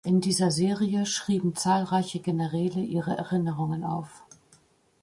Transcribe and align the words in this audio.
In 0.03 0.19
dieser 0.19 0.49
Serie 0.49 1.05
schrieben 1.05 1.55
zahlreiche 1.55 2.21
Generäle 2.21 2.81
ihre 2.83 3.15
Erinnerungen 3.15 3.83
auf. 3.83 4.23